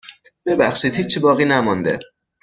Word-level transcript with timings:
ببخشید 0.45 0.95
هیچی 0.95 1.19
باقی 1.19 1.45
نمانده. 1.45 1.99